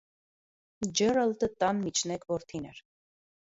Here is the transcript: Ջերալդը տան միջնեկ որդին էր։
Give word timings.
Ջերալդը 1.01 1.51
տան 1.61 1.85
միջնեկ 1.85 2.29
որդին 2.35 2.69
էր։ 2.75 2.85